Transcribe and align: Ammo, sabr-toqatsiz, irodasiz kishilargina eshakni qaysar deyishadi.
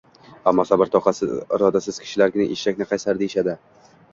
Ammo, 0.51 0.63
sabr-toqatsiz, 0.69 1.35
irodasiz 1.59 2.01
kishilargina 2.05 2.49
eshakni 2.57 2.89
qaysar 2.95 3.21
deyishadi. 3.23 3.57